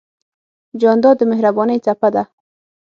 جانداد 0.81 1.15
د 1.19 1.21
مهربانۍ 1.31 1.77
څپه 1.85 2.09
ده. 2.15 2.23